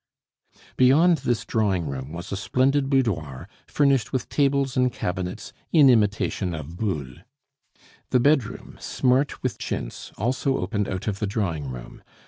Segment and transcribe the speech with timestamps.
[0.77, 6.55] Beyond this drawing room was a splendid boudoir furnished with tables and cabinets in imitation
[6.55, 7.17] of Boulle.
[8.09, 12.01] The bedroom, smart with chintz, also opened out of the drawing room.